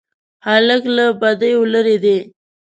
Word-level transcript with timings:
هلک 0.47 0.83
له 0.95 1.05
بدیو 1.21 1.61
لیرې 1.73 1.97
دی. 2.03 2.17